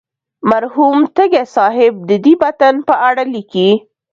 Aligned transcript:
مرحوم 0.49 0.97
تږی 1.15 1.43
صاحب 1.55 1.93
د 2.09 2.11
دې 2.23 2.33
متن 2.41 2.75
په 2.87 2.93
اړه 3.07 3.23
لیکي. 3.33 3.69